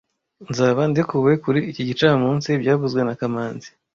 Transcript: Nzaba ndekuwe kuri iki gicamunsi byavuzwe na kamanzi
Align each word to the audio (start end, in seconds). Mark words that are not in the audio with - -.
Nzaba 0.49 0.81
ndekuwe 0.91 1.33
kuri 1.43 1.59
iki 1.71 1.83
gicamunsi 1.89 2.49
byavuzwe 2.61 3.01
na 3.03 3.13
kamanzi 3.19 3.69